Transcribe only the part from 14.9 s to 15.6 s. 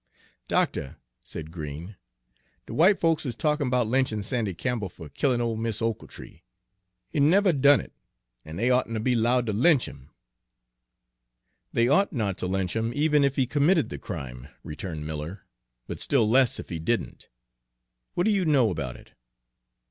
Miller,